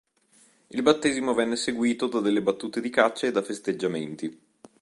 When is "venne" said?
1.35-1.55